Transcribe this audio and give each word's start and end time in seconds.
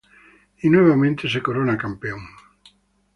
Y 0.63 0.67
nuevamente 0.71 1.29
se 1.29 1.43
corona 1.43 1.77
campeón. 1.77 2.21